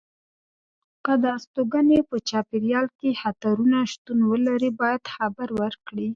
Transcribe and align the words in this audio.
که 1.03 1.13
د 1.23 1.25
استوګنې 1.37 1.99
په 2.09 2.15
چاپېریال 2.29 2.87
کې 2.99 3.19
خطرونه 3.21 3.77
شتون 3.91 4.19
ولري 4.31 4.71
باید 4.81 5.01
خبر 5.15 5.49
ورکړي. 5.61 6.07